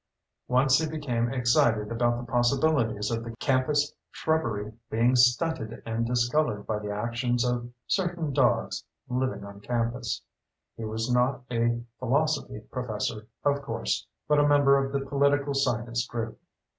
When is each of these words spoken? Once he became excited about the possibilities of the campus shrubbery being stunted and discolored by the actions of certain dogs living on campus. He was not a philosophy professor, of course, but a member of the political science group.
Once 0.47 0.79
he 0.79 0.89
became 0.89 1.31
excited 1.31 1.91
about 1.91 2.17
the 2.17 2.25
possibilities 2.31 3.11
of 3.11 3.23
the 3.23 3.35
campus 3.35 3.93
shrubbery 4.09 4.73
being 4.89 5.15
stunted 5.15 5.79
and 5.85 6.07
discolored 6.07 6.65
by 6.65 6.79
the 6.79 6.89
actions 6.89 7.45
of 7.45 7.71
certain 7.85 8.33
dogs 8.33 8.83
living 9.07 9.45
on 9.45 9.59
campus. 9.59 10.23
He 10.75 10.85
was 10.85 11.11
not 11.13 11.43
a 11.51 11.83
philosophy 11.99 12.61
professor, 12.71 13.27
of 13.45 13.61
course, 13.61 14.07
but 14.27 14.39
a 14.39 14.47
member 14.47 14.83
of 14.83 14.91
the 14.91 15.01
political 15.05 15.53
science 15.53 16.07
group. 16.07 16.39